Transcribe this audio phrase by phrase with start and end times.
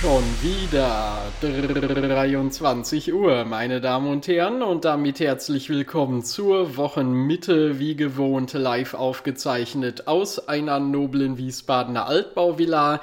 [0.00, 7.96] Schon wieder 23 Uhr, meine Damen und Herren, und damit herzlich willkommen zur Wochenmitte, wie
[7.96, 13.00] gewohnt live aufgezeichnet aus einer noblen Wiesbadener Altbauvilla.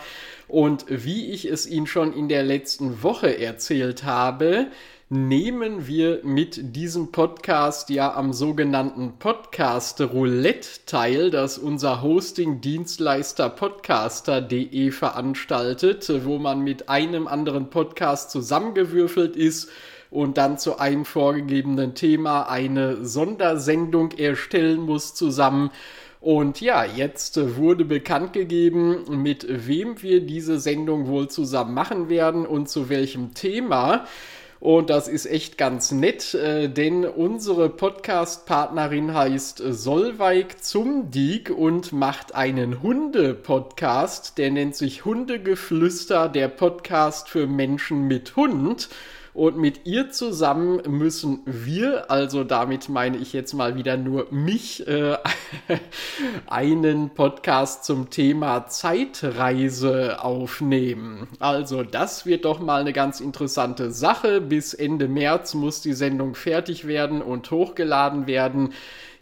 [0.48, 4.68] Und wie ich es Ihnen schon in der letzten Woche erzählt habe,
[5.10, 14.92] nehmen wir mit diesem Podcast ja am sogenannten Podcast Roulette teil, das unser Hosting-Dienstleister podcaster.de
[14.92, 19.70] veranstaltet, wo man mit einem anderen Podcast zusammengewürfelt ist
[20.10, 25.70] und dann zu einem vorgegebenen Thema eine Sondersendung erstellen muss zusammen.
[26.26, 32.48] Und ja, jetzt wurde bekannt gegeben, mit wem wir diese Sendung wohl zusammen machen werden
[32.48, 34.08] und zu welchem Thema.
[34.60, 41.92] Und das ist echt ganz nett, äh, denn unsere Podcast-Partnerin heißt Solveig zum Dieg und
[41.94, 44.40] macht einen Hunde-Podcast.
[44.40, 48.90] Der nennt sich Hundegeflüster, der Podcast für Menschen mit Hund.
[49.36, 54.88] Und mit ihr zusammen müssen wir, also damit meine ich jetzt mal wieder nur mich,
[54.88, 55.18] äh,
[56.48, 61.28] einen Podcast zum Thema Zeitreise aufnehmen.
[61.40, 64.40] Also das wird doch mal eine ganz interessante Sache.
[64.40, 68.70] Bis Ende März muss die Sendung fertig werden und hochgeladen werden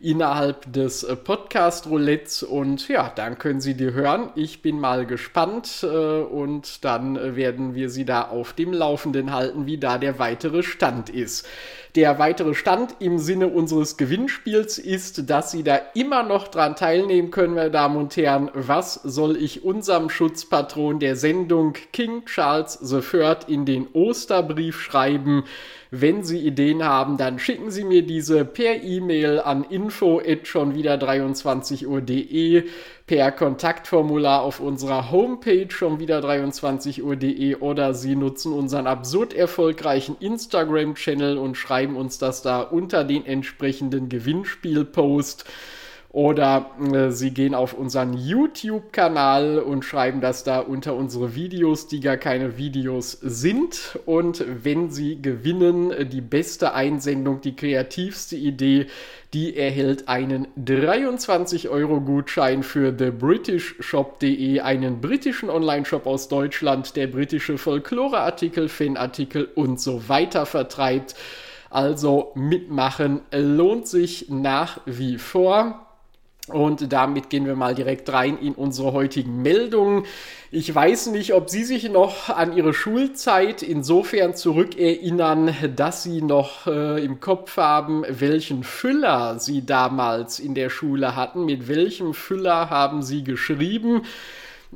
[0.03, 2.43] innerhalb des äh, Podcast-Roulettes.
[2.43, 4.29] Und ja, dann können Sie die hören.
[4.35, 9.31] Ich bin mal gespannt äh, und dann äh, werden wir Sie da auf dem Laufenden
[9.31, 11.47] halten, wie da der weitere Stand ist.
[11.95, 17.29] Der weitere Stand im Sinne unseres Gewinnspiels ist, dass Sie da immer noch dran teilnehmen
[17.29, 18.49] können, meine Damen und Herren.
[18.53, 25.44] Was soll ich unserem Schutzpatron der Sendung King Charles III in den Osterbrief schreiben?
[25.95, 30.97] Wenn Sie Ideen haben, dann schicken Sie mir diese per E-Mail an info schon wieder
[30.97, 32.63] 23 Uhr.de,
[33.05, 40.17] per Kontaktformular auf unserer Homepage schon wieder 23 Uhr.de oder Sie nutzen unseren absurd erfolgreichen
[40.19, 45.45] Instagram-Channel und schreiben uns das da unter den entsprechenden Gewinnspiel-Post.
[46.13, 52.01] Oder äh, Sie gehen auf unseren YouTube-Kanal und schreiben das da unter unsere Videos, die
[52.01, 53.97] gar keine Videos sind.
[54.06, 58.85] Und wenn Sie gewinnen, äh, die beste Einsendung, die kreativste Idee,
[59.34, 69.46] die erhält einen 23-Euro-Gutschein für thebritishshop.de, einen britischen Online-Shop aus Deutschland, der britische Folklore-Artikel, Fanartikel
[69.56, 71.16] und so weiter vertreibt.
[71.72, 75.88] Also mitmachen lohnt sich nach wie vor.
[76.49, 80.05] Und damit gehen wir mal direkt rein in unsere heutigen Meldungen.
[80.51, 86.67] Ich weiß nicht, ob Sie sich noch an Ihre Schulzeit insofern zurückerinnern, dass Sie noch
[86.67, 91.45] äh, im Kopf haben, welchen Füller Sie damals in der Schule hatten.
[91.45, 94.01] Mit welchem Füller haben Sie geschrieben?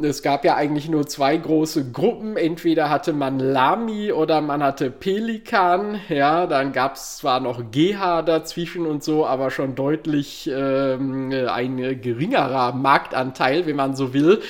[0.01, 2.37] Es gab ja eigentlich nur zwei große Gruppen.
[2.37, 5.99] Entweder hatte man Lami oder man hatte Pelikan.
[6.09, 12.01] Ja, dann gab es zwar noch GH dazwischen und so, aber schon deutlich ähm, ein
[12.01, 14.41] geringerer Marktanteil, wenn man so will.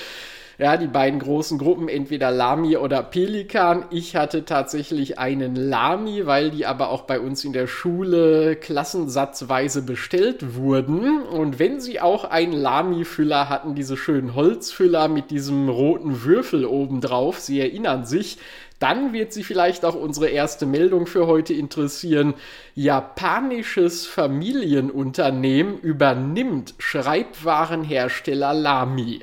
[0.59, 3.85] Ja, die beiden großen Gruppen, entweder Lami oder Pelikan.
[3.91, 9.83] Ich hatte tatsächlich einen Lami, weil die aber auch bei uns in der Schule klassensatzweise
[9.83, 11.21] bestellt wurden.
[11.21, 17.39] Und wenn sie auch einen Lami-Füller hatten, diese schönen Holzfüller mit diesem roten Würfel obendrauf,
[17.39, 18.39] Sie erinnern sich,
[18.79, 22.33] dann wird Sie vielleicht auch unsere erste Meldung für heute interessieren.
[22.73, 29.19] Japanisches Familienunternehmen übernimmt Schreibwarenhersteller Lami.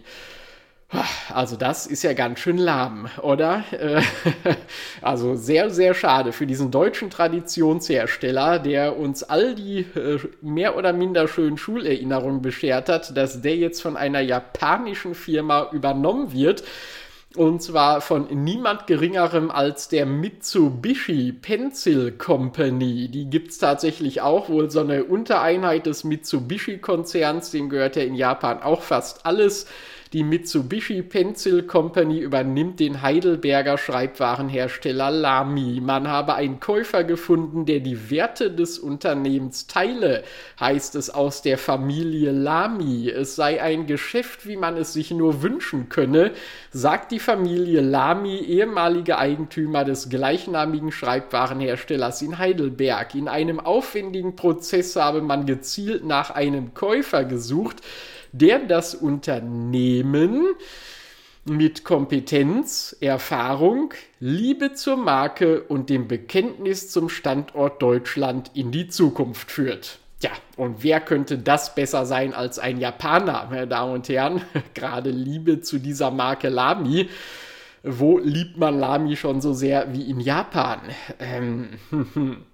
[1.32, 3.64] Also das ist ja ganz schön lahm, oder?
[3.72, 4.02] Äh,
[5.02, 10.92] also sehr, sehr schade für diesen deutschen Traditionshersteller, der uns all die äh, mehr oder
[10.92, 16.64] minder schönen Schulerinnerungen beschert hat, dass der jetzt von einer japanischen Firma übernommen wird.
[17.36, 23.08] Und zwar von niemand geringerem als der Mitsubishi Pencil Company.
[23.08, 28.14] Die gibt es tatsächlich auch, wohl so eine Untereinheit des Mitsubishi-Konzerns, dem gehört ja in
[28.14, 29.66] Japan auch fast alles
[30.14, 35.80] Die Mitsubishi Pencil Company übernimmt den Heidelberger Schreibwarenhersteller Lamy.
[35.82, 40.22] Man habe einen Käufer gefunden, der die Werte des Unternehmens teile,
[40.60, 43.08] heißt es aus der Familie Lamy.
[43.10, 46.30] Es sei ein Geschäft, wie man es sich nur wünschen könne,
[46.70, 53.16] sagt die Familie Lamy, ehemalige Eigentümer des gleichnamigen Schreibwarenherstellers in Heidelberg.
[53.16, 57.82] In einem aufwendigen Prozess habe man gezielt nach einem Käufer gesucht,
[58.34, 60.44] der das Unternehmen
[61.44, 69.50] mit Kompetenz, Erfahrung, Liebe zur Marke und dem Bekenntnis zum Standort Deutschland in die Zukunft
[69.50, 69.98] führt.
[70.20, 74.40] Ja, und wer könnte das besser sein als ein Japaner, meine Damen und Herren?
[74.74, 77.08] Gerade Liebe zu dieser Marke Lamy.
[77.82, 80.80] Wo liebt man Lamy schon so sehr wie in Japan?
[81.20, 81.68] Ähm,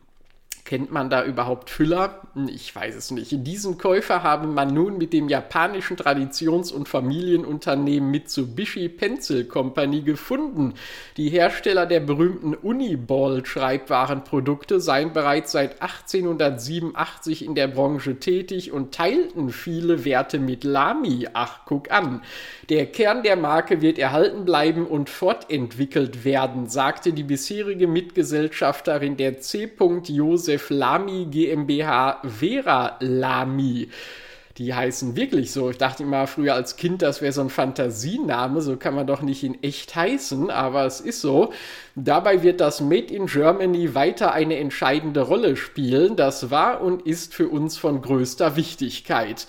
[0.71, 2.21] Kennt man da überhaupt Füller?
[2.47, 3.33] Ich weiß es nicht.
[3.33, 10.75] Diesen Käufer habe man nun mit dem japanischen Traditions- und Familienunternehmen Mitsubishi Pencil Company gefunden.
[11.17, 19.51] Die Hersteller der berühmten Uniball-Schreibwarenprodukte seien bereits seit 1887 in der Branche tätig und teilten
[19.51, 21.27] viele Werte mit Lamy.
[21.33, 22.23] Ach, guck an.
[22.69, 29.41] Der Kern der Marke wird erhalten bleiben und fortentwickelt werden, sagte die bisherige Mitgesellschafterin der
[29.41, 29.69] C.
[30.07, 33.89] Josef Josef Lamy GmbH Vera Lamy.
[34.59, 35.71] Die heißen wirklich so.
[35.71, 38.61] Ich dachte immer früher als Kind, das wäre so ein Fantasiename.
[38.61, 41.53] So kann man doch nicht in echt heißen, aber es ist so.
[41.95, 46.17] Dabei wird das Made in Germany weiter eine entscheidende Rolle spielen.
[46.17, 49.47] Das war und ist für uns von größter Wichtigkeit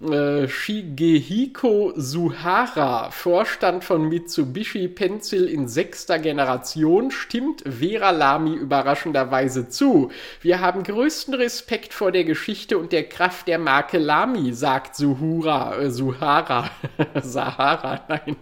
[0.00, 10.10] äh, Shigehiko Suhara, Vorstand von Mitsubishi Pencil in sechster Generation, stimmt Vera Lamy überraschenderweise zu.
[10.42, 15.76] Wir haben größten Respekt vor der Geschichte und der Kraft der Marke Lamy, sagt Suhura,
[15.78, 16.70] äh, Suhara,
[17.22, 18.36] Sahara, nein.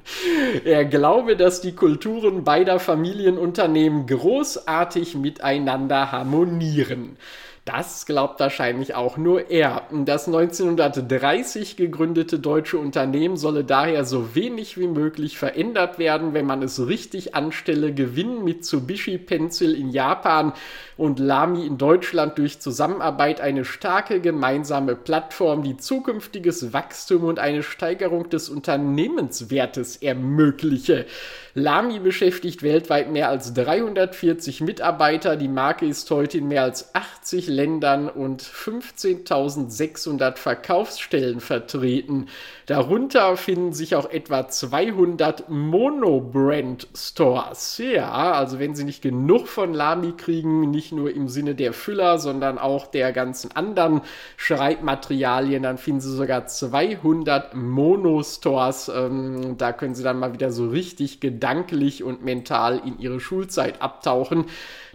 [0.64, 7.16] Er glaube, dass die Kulturen beider Familienunternehmen großartig miteinander harmonieren.
[7.64, 9.84] Das glaubt wahrscheinlich auch nur er.
[9.90, 16.62] Das 1930 gegründete deutsche Unternehmen solle daher so wenig wie möglich verändert werden, wenn man
[16.62, 20.52] es richtig anstelle, gewinnen Mitsubishi Pencil in Japan
[20.98, 27.62] und Lamy in Deutschland durch Zusammenarbeit eine starke gemeinsame Plattform, die zukünftiges Wachstum und eine
[27.62, 31.06] Steigerung des Unternehmenswertes ermögliche.
[31.54, 35.36] Lamy beschäftigt weltweit mehr als 340 Mitarbeiter.
[35.36, 42.26] Die Marke ist heute in mehr als 80 Ländern und 15.600 Verkaufsstellen vertreten.
[42.66, 47.78] Darunter finden sich auch etwa 200 Monobrand-Stores.
[47.78, 52.18] Ja, also wenn Sie nicht genug von Lamy kriegen, nicht nur im Sinne der Füller,
[52.18, 54.00] sondern auch der ganzen anderen
[54.36, 58.90] Schreibmaterialien, dann finden Sie sogar 200 Mono-Stores.
[58.94, 63.80] Ähm, da können Sie dann mal wieder so richtig gedanklich und mental in Ihre Schulzeit
[63.80, 64.46] abtauchen.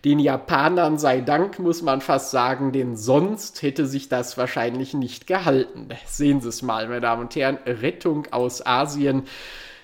[0.05, 5.27] Den Japanern sei Dank, muss man fast sagen, denn sonst hätte sich das wahrscheinlich nicht
[5.27, 5.89] gehalten.
[6.05, 9.23] Sehen Sie es mal, meine Damen und Herren, Rettung aus Asien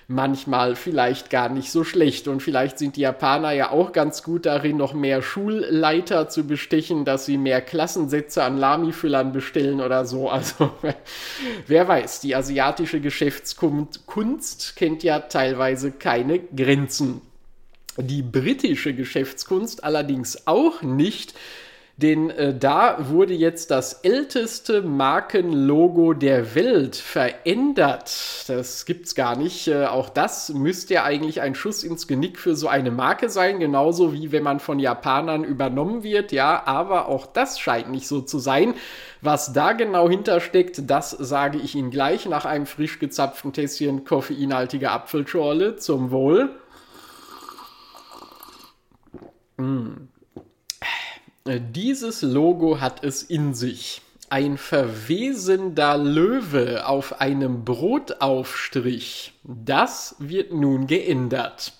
[0.08, 2.28] manchmal vielleicht gar nicht so schlecht.
[2.28, 7.04] Und vielleicht sind die Japaner ja auch ganz gut darin, noch mehr Schulleiter zu bestechen,
[7.04, 10.30] dass sie mehr Klassensätze an Lami-Füllern bestellen oder so.
[10.30, 10.70] Also
[11.66, 17.20] wer weiß, die asiatische Geschäftskunst kennt ja teilweise keine Grenzen
[17.98, 21.34] die britische Geschäftskunst allerdings auch nicht,
[21.98, 28.44] denn äh, da wurde jetzt das älteste Markenlogo der Welt verändert.
[28.48, 29.66] Das gibt's gar nicht.
[29.68, 33.60] Äh, auch das müsste ja eigentlich ein Schuss ins Genick für so eine Marke sein,
[33.60, 36.32] genauso wie wenn man von Japanern übernommen wird.
[36.32, 38.74] Ja, aber auch das scheint nicht so zu sein.
[39.22, 44.92] Was da genau hintersteckt, das sage ich Ihnen gleich nach einem frisch gezapften Tässchen koffeinhaltiger
[44.92, 45.76] Apfelschorle.
[45.76, 46.50] Zum Wohl.
[51.46, 54.02] Dieses Logo hat es in sich.
[54.28, 59.32] Ein verwesender Löwe auf einem Brotaufstrich.
[59.44, 61.72] Das wird nun geändert.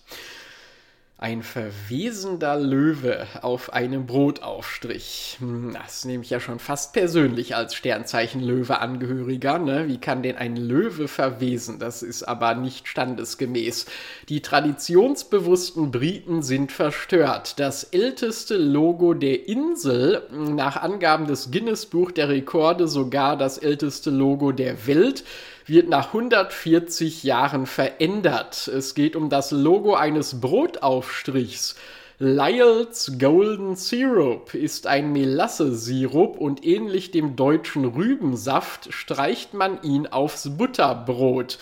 [1.18, 5.38] Ein verwesender Löwe auf einem Brotaufstrich.
[5.40, 9.58] Hm, das nehme ich ja schon fast persönlich als Sternzeichen Löwe-Angehöriger.
[9.58, 9.88] Ne?
[9.88, 11.78] Wie kann denn ein Löwe verwesen?
[11.78, 13.87] Das ist aber nicht standesgemäß.
[14.28, 17.61] Die traditionsbewussten Briten sind verstört.
[17.61, 24.11] Das älteste Logo der Insel, nach Angaben des Guinness Buch der Rekorde sogar das älteste
[24.11, 25.25] Logo der Welt,
[25.66, 28.68] wird nach 140 Jahren verändert.
[28.68, 31.76] Es geht um das Logo eines Brotaufstrichs.
[32.18, 40.56] Lyle's Golden Syrup ist ein Melasse-Sirup und ähnlich dem deutschen Rübensaft streicht man ihn aufs
[40.56, 41.58] Butterbrot.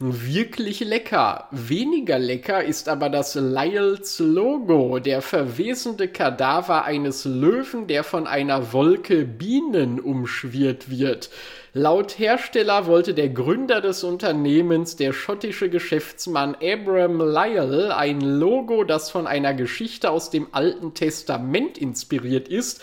[0.00, 1.46] Wirklich lecker.
[1.52, 8.72] Weniger lecker ist aber das Lyles Logo, der verwesende Kadaver eines Löwen, der von einer
[8.72, 11.30] Wolke Bienen umschwirrt wird.
[11.74, 19.12] Laut Hersteller wollte der Gründer des Unternehmens, der schottische Geschäftsmann Abram Lyle, ein Logo, das
[19.12, 22.82] von einer Geschichte aus dem Alten Testament inspiriert ist,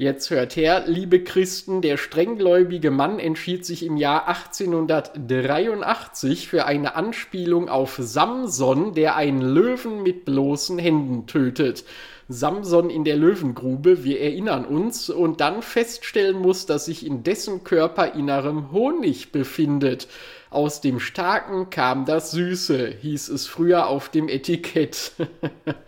[0.00, 6.94] Jetzt hört her, liebe Christen, der strenggläubige Mann entschied sich im Jahr 1883 für eine
[6.94, 11.82] Anspielung auf Samson, der einen Löwen mit bloßen Händen tötet.
[12.28, 17.64] Samson in der Löwengrube, wir erinnern uns, und dann feststellen muss, dass sich in dessen
[17.64, 20.06] Körperinnerem Honig befindet.
[20.50, 25.12] Aus dem Starken kam das Süße, hieß es früher auf dem Etikett.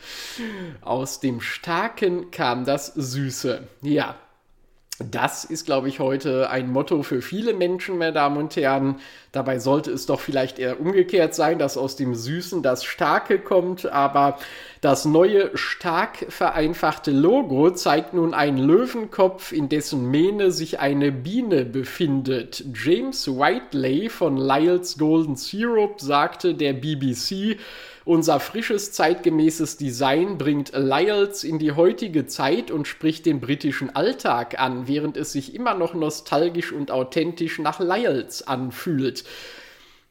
[0.82, 3.66] Aus dem Starken kam das Süße.
[3.80, 4.16] Ja,
[5.10, 8.96] das ist, glaube ich, heute ein Motto für viele Menschen, meine Damen und Herren.
[9.32, 13.86] Dabei sollte es doch vielleicht eher umgekehrt sein, dass aus dem Süßen das Starke kommt.
[13.86, 14.38] Aber
[14.80, 21.64] das neue, stark vereinfachte Logo zeigt nun einen Löwenkopf, in dessen Mähne sich eine Biene
[21.64, 22.64] befindet.
[22.74, 27.56] James Whiteley von Lyle's Golden Syrup sagte der BBC,
[28.10, 34.58] unser frisches, zeitgemäßes Design bringt Lyles in die heutige Zeit und spricht den britischen Alltag
[34.58, 39.22] an, während es sich immer noch nostalgisch und authentisch nach Lyles anfühlt.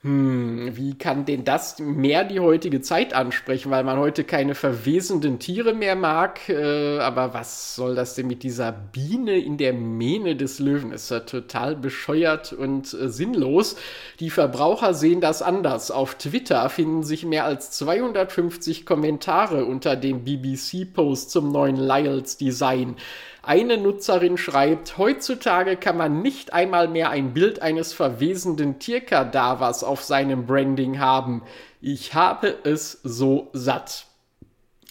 [0.01, 5.39] Hm, wie kann denn das mehr die heutige Zeit ansprechen, weil man heute keine verwesenden
[5.39, 6.47] Tiere mehr mag?
[6.47, 10.93] Äh, aber was soll das denn mit dieser Biene in der Mähne des Löwen?
[10.93, 13.75] Ist ja total bescheuert und äh, sinnlos.
[14.21, 15.91] Die Verbraucher sehen das anders.
[15.91, 22.95] Auf Twitter finden sich mehr als 250 Kommentare unter dem BBC-Post zum neuen Lyles Design.
[23.41, 30.03] Eine Nutzerin schreibt, heutzutage kann man nicht einmal mehr ein Bild eines verwesenden Tierkadavers auf
[30.03, 31.43] seinem Branding haben.
[31.79, 34.05] Ich habe es so satt.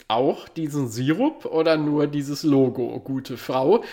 [0.09, 3.85] Auch diesen Sirup oder nur dieses Logo, gute Frau?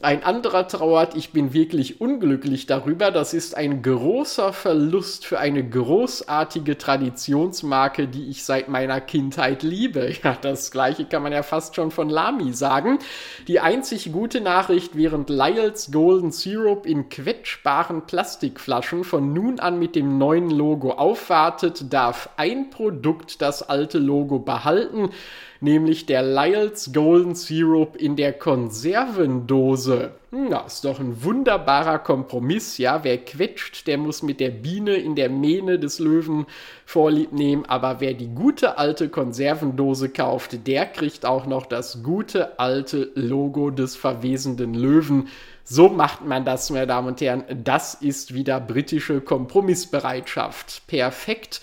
[0.00, 3.10] Ein anderer trauert, ich bin wirklich unglücklich darüber.
[3.10, 10.12] Das ist ein großer Verlust für eine großartige Traditionsmarke, die ich seit meiner Kindheit liebe.
[10.22, 12.98] Ja, das gleiche kann man ja fast schon von Lamy sagen.
[13.46, 19.94] Die einzig gute Nachricht, während Lyles Golden Syrup in quetschbaren Plastikflaschen von nun an mit
[19.94, 25.10] dem neuen Logo aufwartet, darf ein Produkt das alte Logo behalten
[25.60, 30.12] nämlich der Lyles Golden Syrup in der Konservendose.
[30.30, 33.02] Hm, ja, ist doch ein wunderbarer Kompromiss, ja.
[33.02, 36.46] Wer quetscht, der muss mit der Biene in der Mähne des Löwen
[36.84, 42.58] Vorlieb nehmen, aber wer die gute alte Konservendose kauft, der kriegt auch noch das gute
[42.58, 45.28] alte Logo des verwesenden Löwen.
[45.64, 47.44] So macht man das, meine Damen und Herren.
[47.62, 50.86] Das ist wieder britische Kompromissbereitschaft.
[50.86, 51.60] Perfekt.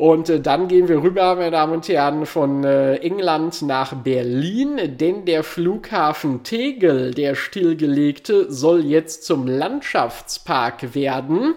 [0.00, 4.96] Und äh, dann gehen wir rüber, meine Damen und Herren, von äh, England nach Berlin,
[4.96, 11.52] denn der Flughafen Tegel, der stillgelegte, soll jetzt zum Landschaftspark werden.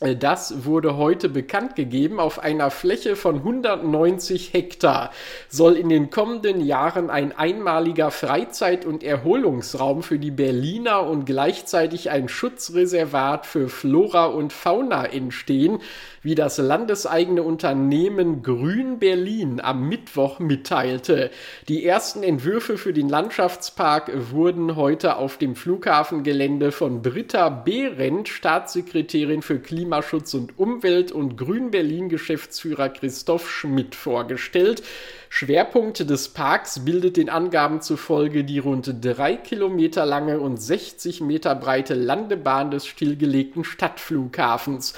[0.00, 2.18] Äh, das wurde heute bekannt gegeben.
[2.18, 5.12] Auf einer Fläche von 190 Hektar
[5.48, 12.10] soll in den kommenden Jahren ein einmaliger Freizeit- und Erholungsraum für die Berliner und gleichzeitig
[12.10, 15.80] ein Schutzreservat für Flora und Fauna entstehen
[16.22, 21.30] wie das landeseigene Unternehmen Grün Berlin am Mittwoch mitteilte.
[21.68, 29.42] Die ersten Entwürfe für den Landschaftspark wurden heute auf dem Flughafengelände von Britta Behrendt, Staatssekretärin
[29.42, 34.84] für Klimaschutz und Umwelt und Grün Berlin Geschäftsführer Christoph Schmidt vorgestellt.
[35.28, 41.56] Schwerpunkt des Parks bildet den Angaben zufolge die rund drei Kilometer lange und 60 Meter
[41.56, 44.94] breite Landebahn des stillgelegten Stadtflughafens.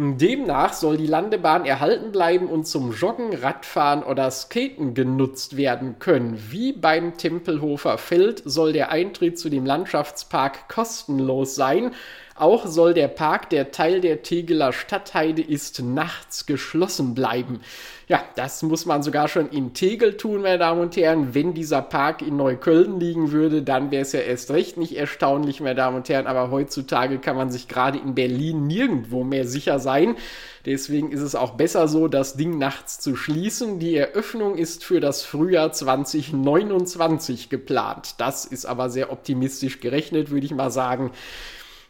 [0.00, 6.40] Demnach soll die Landebahn erhalten bleiben und zum Joggen, Radfahren oder Skaten genutzt werden können.
[6.50, 11.90] Wie beim Tempelhofer Feld soll der Eintritt zu dem Landschaftspark kostenlos sein.
[12.38, 17.60] Auch soll der Park, der Teil der Tegeler Stadtheide ist, nachts geschlossen bleiben.
[18.06, 21.34] Ja, das muss man sogar schon in Tegel tun, meine Damen und Herren.
[21.34, 25.60] Wenn dieser Park in Neukölln liegen würde, dann wäre es ja erst recht nicht erstaunlich,
[25.60, 26.26] meine Damen und Herren.
[26.26, 30.16] Aber heutzutage kann man sich gerade in Berlin nirgendwo mehr sicher sein.
[30.64, 33.78] Deswegen ist es auch besser so, das Ding nachts zu schließen.
[33.78, 38.14] Die Eröffnung ist für das Frühjahr 2029 geplant.
[38.18, 41.10] Das ist aber sehr optimistisch gerechnet, würde ich mal sagen.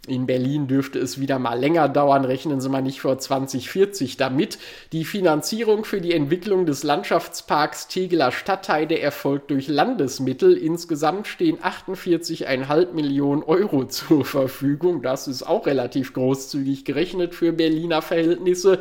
[0.06, 4.58] In Berlin dürfte es wieder mal länger dauern, rechnen Sie mal nicht vor 2040 damit.
[4.92, 10.56] Die Finanzierung für die Entwicklung des Landschaftsparks Tegeler Stadtheide erfolgt durch Landesmittel.
[10.56, 15.02] Insgesamt stehen 48,5 Millionen Euro zur Verfügung.
[15.02, 18.78] Das ist auch relativ großzügig gerechnet für Berliner Verhältnisse.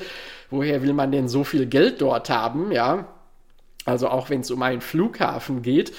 [0.50, 2.72] Woher will man denn so viel Geld dort haben?
[2.72, 3.10] Ja,
[3.84, 5.92] also auch wenn es um einen Flughafen geht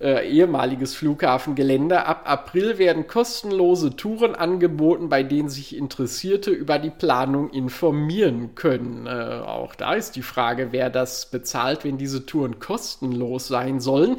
[0.00, 2.06] äh, ehemaliges Flughafengelände.
[2.06, 9.06] Ab April werden kostenlose Touren angeboten, bei denen sich Interessierte über die Planung informieren können.
[9.06, 14.16] Äh, auch da ist die Frage, wer das bezahlt, wenn diese Touren kostenlos sein sollen.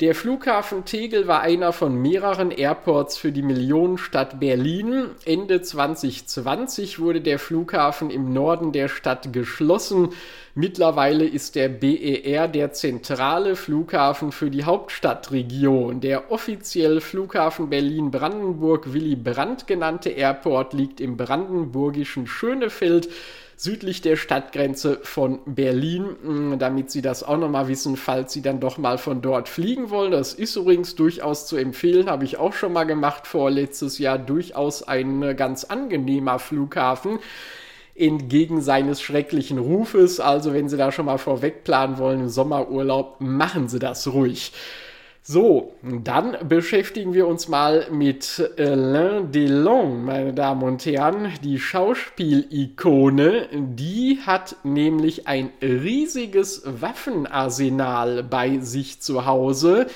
[0.00, 5.06] Der Flughafen Tegel war einer von mehreren Airports für die Millionenstadt Berlin.
[5.24, 10.10] Ende 2020 wurde der Flughafen im Norden der Stadt geschlossen.
[10.54, 16.00] Mittlerweile ist der BER der zentrale Flughafen für die Hauptstadtregion.
[16.00, 23.08] Der offiziell Flughafen Berlin-Brandenburg Willy Brandt genannte Airport liegt im brandenburgischen Schönefeld
[23.60, 28.60] südlich der Stadtgrenze von Berlin, mm, damit Sie das auch nochmal wissen, falls Sie dann
[28.60, 30.12] doch mal von dort fliegen wollen.
[30.12, 34.84] Das ist übrigens durchaus zu empfehlen, habe ich auch schon mal gemacht vorletztes Jahr, durchaus
[34.84, 37.18] ein äh, ganz angenehmer Flughafen
[37.96, 40.20] entgegen seines schrecklichen Rufes.
[40.20, 44.52] Also wenn Sie da schon mal vorweg planen wollen im Sommerurlaub, machen Sie das ruhig.
[45.30, 51.34] So, dann beschäftigen wir uns mal mit Alain Delon, meine Damen und Herren.
[51.44, 59.88] Die Schauspielikone, die hat nämlich ein riesiges Waffenarsenal bei sich zu Hause.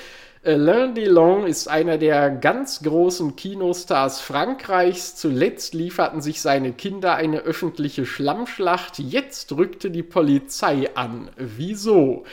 [0.44, 5.16] Alain Delon ist einer der ganz großen Kinostars Frankreichs.
[5.16, 8.98] Zuletzt lieferten sich seine Kinder eine öffentliche Schlammschlacht.
[8.98, 11.30] Jetzt rückte die Polizei an.
[11.38, 12.24] Wieso?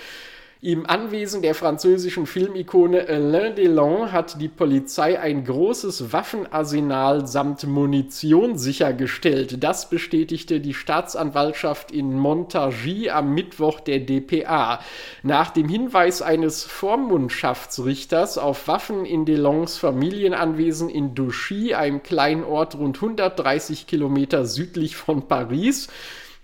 [0.62, 8.58] Im Anwesen der französischen Filmikone Alain Delon hat die Polizei ein großes Waffenarsenal samt Munition
[8.58, 9.64] sichergestellt.
[9.64, 14.82] Das bestätigte die Staatsanwaltschaft in Montargis am Mittwoch der DPA.
[15.24, 22.76] Nach dem Hinweis eines Vormundschaftsrichters auf Waffen in Delons Familienanwesen in Douchy, einem kleinen Ort
[22.76, 25.88] rund 130 Kilometer südlich von Paris,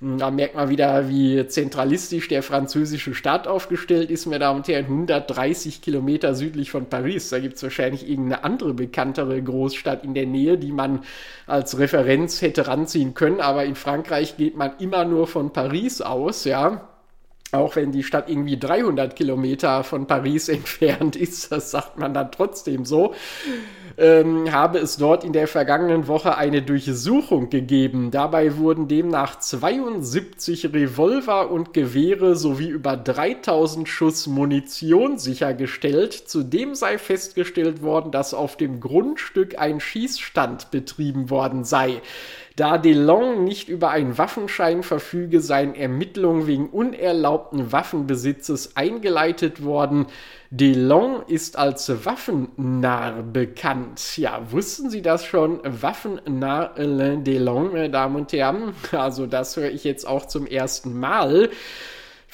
[0.01, 4.85] da merkt man wieder, wie zentralistisch der französische Staat aufgestellt ist, meine Damen und Herren.
[4.85, 7.29] 130 Kilometer südlich von Paris.
[7.29, 10.99] Da gibt es wahrscheinlich irgendeine andere bekanntere Großstadt in der Nähe, die man
[11.47, 13.39] als Referenz hätte ranziehen können.
[13.39, 16.89] Aber in Frankreich geht man immer nur von Paris aus, ja.
[17.51, 22.31] Auch wenn die Stadt irgendwie 300 Kilometer von Paris entfernt ist, das sagt man dann
[22.31, 23.13] trotzdem so
[23.97, 28.11] ähm, habe es dort in der vergangenen Woche eine Durchsuchung gegeben.
[28.11, 36.13] Dabei wurden demnach 72 Revolver und Gewehre sowie über 3000 Schuss Munition sichergestellt.
[36.13, 42.01] Zudem sei festgestellt worden, dass auf dem Grundstück ein Schießstand betrieben worden sei.
[42.55, 50.05] Da DeLong nicht über einen Waffenschein verfüge, seien Ermittlungen wegen unerlaubten Waffenbesitzes eingeleitet worden.
[50.51, 54.15] DeLong ist als Waffennarr bekannt.
[54.15, 55.59] Ja, wussten Sie das schon?
[55.65, 58.73] Waffennarr Alain DeLong, meine Damen und Herren.
[58.93, 61.49] Also das höre ich jetzt auch zum ersten Mal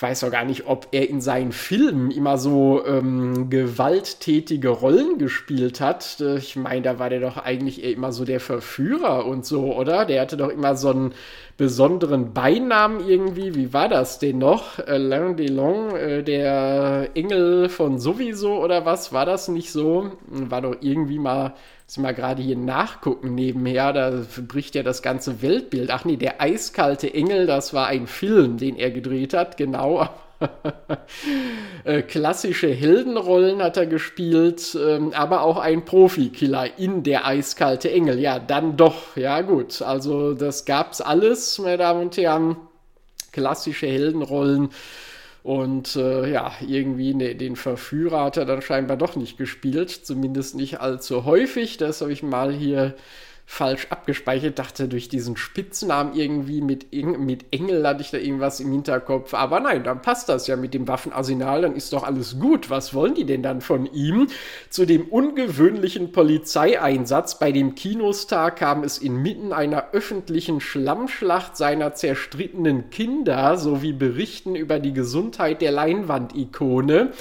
[0.01, 5.19] ich weiß auch gar nicht, ob er in seinen Filmen immer so ähm, gewalttätige Rollen
[5.19, 6.19] gespielt hat.
[6.37, 10.05] Ich meine, da war der doch eigentlich eher immer so der Verführer und so, oder?
[10.05, 11.13] Der hatte doch immer so einen
[11.55, 13.53] besonderen Beinamen irgendwie.
[13.53, 14.79] Wie war das denn noch?
[14.79, 19.13] Alain Delon, äh, der Engel von sowieso oder was?
[19.13, 20.13] War das nicht so?
[20.25, 21.53] War doch irgendwie mal
[21.91, 25.91] Jetzt mal gerade hier nachgucken nebenher, da bricht ja das ganze Weltbild.
[25.91, 30.07] Ach nee, der eiskalte Engel, das war ein Film, den er gedreht hat, genau.
[31.83, 38.19] Äh, klassische Heldenrollen hat er gespielt, ähm, aber auch ein Profikiller in der eiskalte Engel.
[38.19, 39.81] Ja, dann doch, ja gut.
[39.81, 42.55] Also das gab's alles, meine Damen und Herren.
[43.31, 44.69] Klassische Heldenrollen
[45.43, 50.55] und äh, ja, irgendwie ne, den Verführer hat er dann scheinbar doch nicht gespielt, zumindest
[50.55, 51.77] nicht allzu häufig.
[51.77, 52.95] Das habe ich mal hier
[53.51, 58.71] falsch abgespeichert, dachte durch diesen Spitznamen irgendwie mit, mit Engel hatte ich da irgendwas im
[58.71, 59.33] Hinterkopf.
[59.33, 62.69] Aber nein, dann passt das ja mit dem Waffenarsenal, dann ist doch alles gut.
[62.69, 64.27] Was wollen die denn dann von ihm?
[64.69, 72.89] Zu dem ungewöhnlichen Polizeieinsatz bei dem Kinostar kam es inmitten einer öffentlichen Schlammschlacht seiner zerstrittenen
[72.89, 77.11] Kinder sowie Berichten über die Gesundheit der Leinwandikone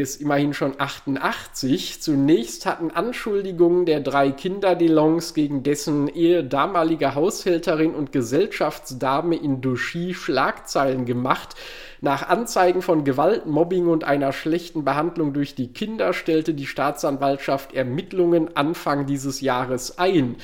[0.00, 2.00] ist immerhin schon 88.
[2.00, 9.60] Zunächst hatten Anschuldigungen der drei Kinder Delongs gegen dessen Ehe damalige Haushälterin und Gesellschaftsdame in
[9.60, 11.56] Douchy Schlagzeilen gemacht.
[12.04, 17.74] Nach Anzeigen von Gewalt, Mobbing und einer schlechten Behandlung durch die Kinder stellte die Staatsanwaltschaft
[17.74, 20.34] Ermittlungen Anfang dieses Jahres ein.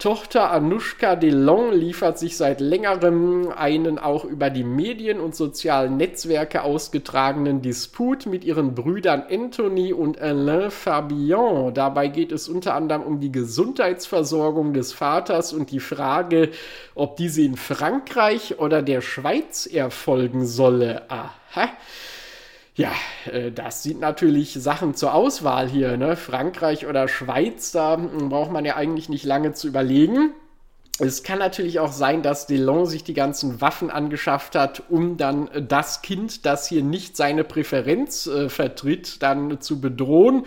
[0.00, 6.62] Tochter Anushka Delon liefert sich seit längerem einen auch über die Medien und sozialen Netzwerke
[6.62, 11.72] ausgetragenen Disput mit ihren Brüdern Anthony und Alain Fabian.
[11.72, 16.50] Dabei geht es unter anderem um die Gesundheitsversorgung des Vaters und die Frage,
[16.96, 21.03] ob diese in Frankreich oder der Schweiz erfolgen solle.
[21.08, 21.70] Aha.
[22.76, 22.92] Ja,
[23.30, 25.96] äh, das sind natürlich Sachen zur Auswahl hier.
[25.96, 26.16] Ne?
[26.16, 30.32] Frankreich oder Schweiz, da hm, braucht man ja eigentlich nicht lange zu überlegen.
[31.00, 35.50] Es kann natürlich auch sein, dass Delon sich die ganzen Waffen angeschafft hat, um dann
[35.68, 40.44] das Kind, das hier nicht seine Präferenz äh, vertritt, dann zu bedrohen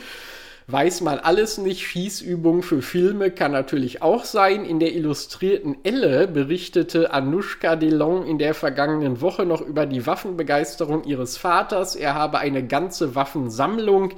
[0.69, 1.88] weiß man alles nicht.
[1.88, 4.65] Schießübung für Filme kann natürlich auch sein.
[4.65, 11.06] In der illustrierten Elle berichtete Anushka Delon in der vergangenen Woche noch über die Waffenbegeisterung
[11.06, 11.95] ihres Vaters.
[11.95, 14.13] Er habe eine ganze Waffensammlung.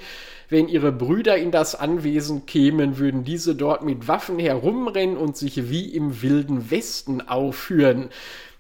[0.52, 5.70] Wenn ihre Brüder in das Anwesen kämen, würden diese dort mit Waffen herumrennen und sich
[5.70, 8.10] wie im wilden Westen aufführen.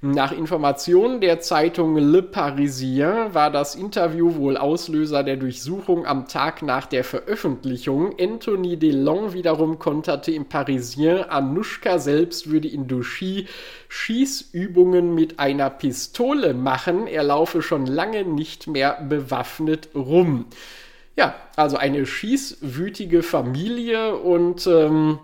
[0.01, 6.61] Nach Informationen der Zeitung Le Parisien war das Interview wohl Auslöser der Durchsuchung am Tag
[6.61, 8.15] nach der Veröffentlichung.
[8.17, 13.47] Anthony Delon wiederum konterte im Parisien, Anushka selbst würde in Douchy
[13.89, 17.05] Schießübungen mit einer Pistole machen.
[17.05, 20.45] Er laufe schon lange nicht mehr bewaffnet rum.
[21.17, 25.19] Ja, also eine schießwütige Familie und ähm,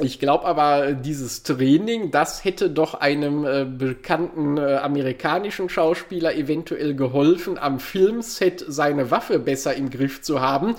[0.00, 6.96] ich glaube aber, dieses Training, das hätte doch einem äh, bekannten äh, amerikanischen Schauspieler eventuell
[6.96, 10.74] geholfen, am Filmset seine Waffe besser im Griff zu haben.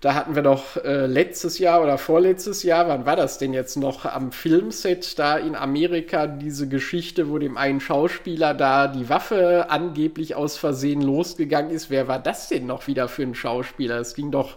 [0.00, 3.76] Da hatten wir doch äh, letztes Jahr oder vorletztes Jahr, wann war das denn jetzt
[3.76, 9.66] noch, am Filmset da in Amerika diese Geschichte, wo dem einen Schauspieler da die Waffe
[9.70, 11.90] angeblich aus Versehen losgegangen ist.
[11.90, 13.98] Wer war das denn noch wieder für ein Schauspieler?
[13.98, 14.56] Es ging doch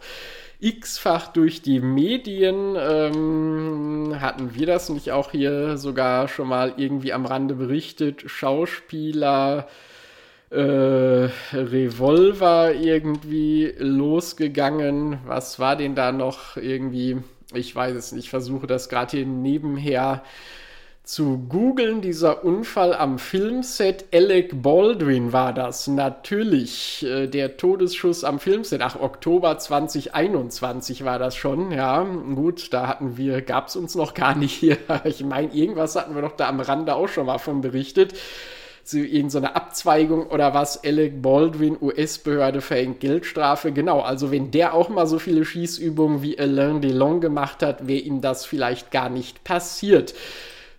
[0.59, 2.75] x-fach durch die Medien.
[2.77, 8.23] Ähm, hatten wir das nicht auch hier sogar schon mal irgendwie am Rande berichtet?
[8.25, 9.67] Schauspieler.
[10.49, 15.19] Äh, Revolver irgendwie losgegangen.
[15.25, 17.17] Was war denn da noch irgendwie?
[17.53, 18.25] Ich weiß es nicht.
[18.25, 20.23] Ich versuche das gerade hier nebenher
[21.07, 22.01] zu googeln.
[22.01, 25.87] Dieser Unfall am Filmset, Alec Baldwin war das.
[25.87, 28.81] Natürlich, äh, der Todesschuss am Filmset.
[28.81, 31.71] Ach, Oktober 2021 war das schon.
[31.71, 34.77] Ja, gut, da hatten wir, gab es uns noch gar nicht hier.
[35.05, 38.13] Ich meine, irgendwas hatten wir doch da am Rande auch schon mal von berichtet.
[38.83, 43.71] Zu irgendeiner Abzweigung oder was, Alec Baldwin, US-Behörde verhängt Geldstrafe.
[43.71, 48.01] Genau, also wenn der auch mal so viele Schießübungen wie Alain Delon gemacht hat, wäre
[48.01, 50.13] ihm das vielleicht gar nicht passiert.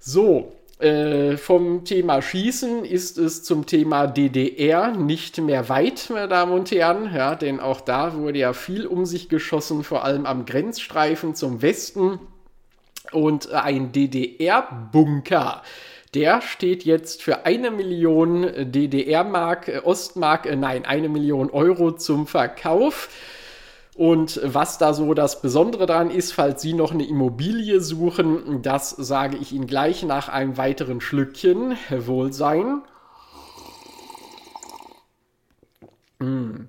[0.00, 6.52] So, äh, vom Thema Schießen ist es zum Thema DDR nicht mehr weit, meine Damen
[6.52, 7.12] und Herren.
[7.12, 11.62] Ja, denn auch da wurde ja viel um sich geschossen, vor allem am Grenzstreifen zum
[11.62, 12.20] Westen.
[13.10, 15.62] Und ein DDR-Bunker,
[16.14, 22.26] der steht jetzt für eine Million DDR-Mark, äh, Ostmark, äh, nein, eine Million Euro zum
[22.28, 23.08] Verkauf.
[23.98, 28.90] Und was da so das Besondere dran ist, falls Sie noch eine Immobilie suchen, das
[28.90, 31.76] sage ich Ihnen gleich nach einem weiteren Schlückchen.
[31.90, 32.82] Wohlsein.
[36.20, 36.68] Mmh.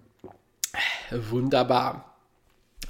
[1.30, 2.09] Wunderbar.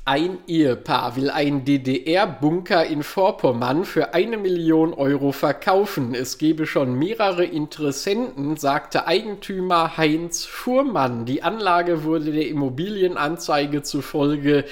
[0.10, 6.16] Ein Ehepaar will einen DDR-Bunker in Vorpommern für eine Million Euro verkaufen.
[6.16, 11.26] Es gebe schon mehrere Interessenten, sagte Eigentümer Heinz Fuhrmann.
[11.26, 14.66] Die Anlage wurde der Immobilienanzeige zufolge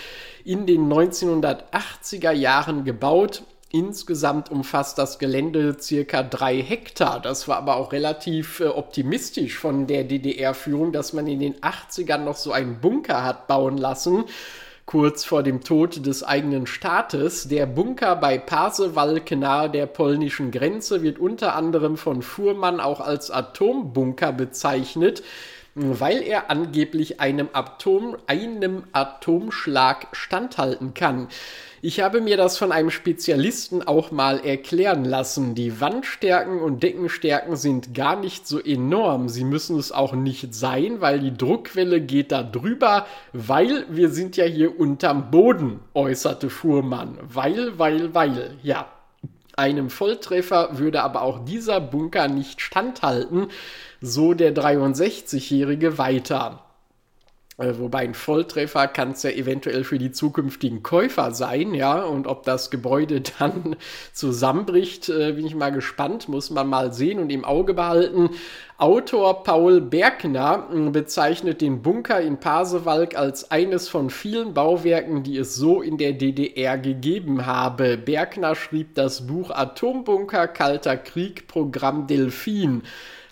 [0.43, 3.43] in den 1980er Jahren gebaut.
[3.69, 7.21] Insgesamt umfasst das Gelände circa drei Hektar.
[7.21, 12.23] Das war aber auch relativ äh, optimistisch von der DDR-Führung, dass man in den 80ern
[12.23, 14.23] noch so einen Bunker hat bauen lassen
[14.88, 17.50] kurz vor dem Tod des eigenen Staates.
[17.50, 23.30] Der Bunker bei Pasewalk nahe der polnischen Grenze wird unter anderem von Fuhrmann auch als
[23.30, 25.23] Atombunker bezeichnet,
[25.77, 31.27] weil er angeblich einem Atom, einem Atomschlag standhalten kann.
[31.81, 35.53] Ich habe mir das von einem Spezialisten auch mal erklären lassen.
[35.53, 39.29] Die Wandstärken und Deckenstärken sind gar nicht so enorm.
[39.29, 44.35] Sie müssen es auch nicht sein, weil die Druckwelle geht da drüber, weil wir sind
[44.37, 47.19] ja hier unterm Boden, äußerte Fuhrmann.
[47.21, 48.87] Weil, weil, weil, ja.
[49.58, 53.48] Einem Volltreffer würde aber auch dieser Bunker nicht standhalten,
[54.02, 56.66] so der 63-Jährige weiter.
[57.60, 62.04] Äh, wobei ein Volltreffer kann es ja eventuell für die zukünftigen Käufer sein, ja.
[62.04, 63.76] Und ob das Gebäude dann
[64.13, 68.30] zusammenbricht, äh, bin ich mal gespannt, muss man mal sehen und im Auge behalten.
[68.78, 75.38] Autor Paul Bergner hm, bezeichnet den Bunker in Pasewalk als eines von vielen Bauwerken, die
[75.38, 77.98] es so in der DDR gegeben habe.
[77.98, 82.84] Bergner schrieb das Buch Atombunker Kalter Krieg Programm Delfin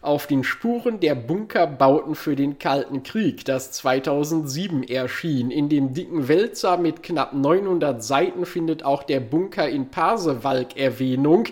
[0.05, 5.51] auf den Spuren der Bunkerbauten für den Kalten Krieg, das 2007 erschien.
[5.51, 11.45] In dem dicken Wälzer mit knapp 900 Seiten findet auch der Bunker in Pasewalk Erwähnung.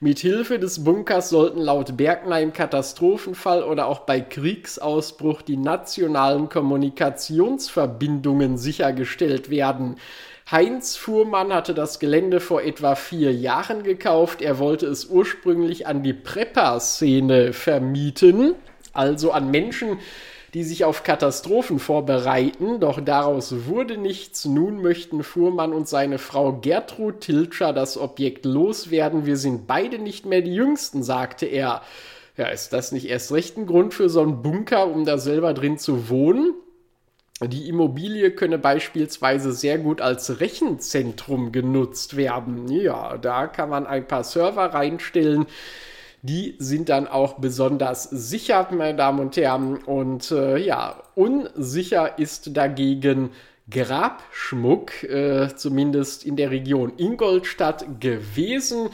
[0.00, 6.48] Mit Hilfe des Bunkers sollten laut Bergner im Katastrophenfall oder auch bei Kriegsausbruch die nationalen
[6.48, 9.96] Kommunikationsverbindungen sichergestellt werden.
[10.50, 14.40] Heinz Fuhrmann hatte das Gelände vor etwa vier Jahren gekauft.
[14.40, 18.54] Er wollte es ursprünglich an die Prepper-Szene vermieten,
[18.94, 19.98] also an Menschen,
[20.54, 24.46] die sich auf Katastrophen vorbereiten, doch daraus wurde nichts.
[24.46, 29.26] Nun möchten Fuhrmann und seine Frau Gertrud Tilscher das Objekt loswerden.
[29.26, 31.82] Wir sind beide nicht mehr die Jüngsten, sagte er.
[32.38, 35.52] Ja, ist das nicht erst recht ein Grund für so einen Bunker, um da selber
[35.52, 36.54] drin zu wohnen?
[37.40, 42.68] Die Immobilie könne beispielsweise sehr gut als Rechenzentrum genutzt werden.
[42.68, 45.46] Ja, da kann man ein paar Server reinstellen
[46.22, 49.76] die sind dann auch besonders sicher, meine Damen und Herren.
[49.76, 53.30] Und äh, ja, unsicher ist dagegen
[53.70, 58.88] Grabschmuck, äh, zumindest in der Region Ingolstadt gewesen.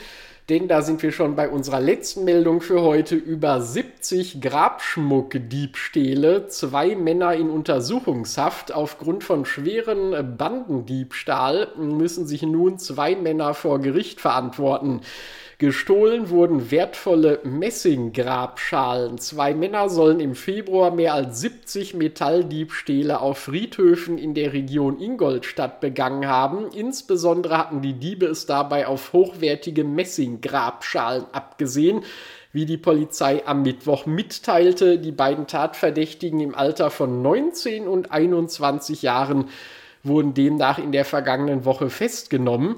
[0.51, 6.49] Denn da sind wir schon bei unserer letzten Meldung für heute über 70 Grabschmuckdiebstähle.
[6.49, 8.75] Zwei Männer in Untersuchungshaft.
[8.75, 15.01] Aufgrund von schweren Bandendiebstahl müssen sich nun zwei Männer vor Gericht verantworten.
[15.59, 19.19] Gestohlen wurden wertvolle Messinggrabschalen.
[19.19, 25.81] Zwei Männer sollen im Februar mehr als 70 Metalldiebstähle auf Friedhöfen in der Region Ingolstadt
[25.81, 26.67] begangen haben.
[26.75, 32.03] Insbesondere hatten die Diebe es dabei auf hochwertige Messinggrabschalen abgesehen.
[32.53, 39.03] Wie die Polizei am Mittwoch mitteilte, die beiden Tatverdächtigen im Alter von 19 und 21
[39.03, 39.49] Jahren
[40.03, 42.77] wurden demnach in der vergangenen Woche festgenommen.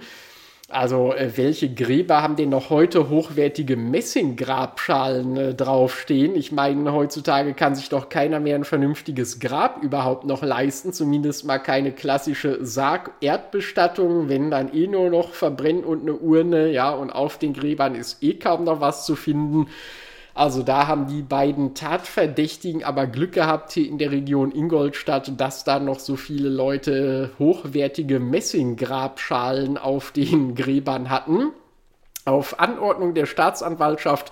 [0.69, 6.35] Also, äh, welche Gräber haben denn noch heute hochwertige Messinggrabschalen äh, draufstehen?
[6.35, 11.45] Ich meine, heutzutage kann sich doch keiner mehr ein vernünftiges Grab überhaupt noch leisten, zumindest
[11.45, 17.11] mal keine klassische Sarg-Erdbestattung, wenn dann eh nur noch verbrennen und eine Urne, ja, und
[17.11, 19.69] auf den Gräbern ist eh kaum noch was zu finden.
[20.37, 25.65] Also da haben die beiden Tatverdächtigen aber Glück gehabt hier in der Region Ingolstadt, dass
[25.65, 31.53] da noch so viele Leute hochwertige Messinggrabschalen auf den Gräbern hatten.
[32.27, 34.31] Auf Anordnung der Staatsanwaltschaft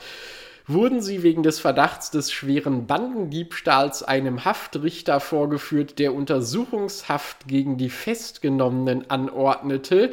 [0.67, 7.89] wurden sie wegen des Verdachts des schweren Bandendiebstahls einem Haftrichter vorgeführt, der Untersuchungshaft gegen die
[7.89, 10.11] Festgenommenen anordnete.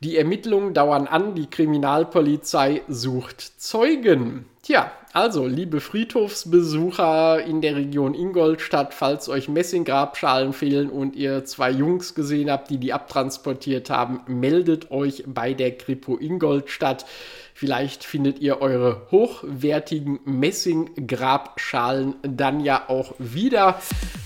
[0.00, 4.44] Die Ermittlungen dauern an, die Kriminalpolizei sucht Zeugen.
[4.62, 11.70] Tja, also, liebe Friedhofsbesucher in der Region Ingolstadt, falls euch Messinggrabschalen fehlen und ihr zwei
[11.70, 17.06] Jungs gesehen habt, die die abtransportiert haben, meldet euch bei der Kripo Ingolstadt.
[17.54, 23.80] Vielleicht findet ihr eure hochwertigen Messinggrabschalen dann ja auch wieder.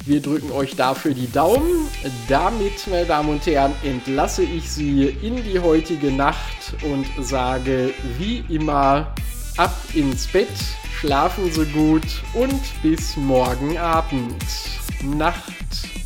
[0.04, 1.86] Wir drücken euch dafür die Daumen.
[2.28, 8.42] Damit, meine Damen und Herren, entlasse ich Sie in die heutige Nacht und sage wie
[8.48, 9.14] immer
[9.56, 10.48] ab ins Bett,
[10.98, 14.44] schlafen Sie gut und bis morgen Abend.
[15.02, 15.99] Nacht.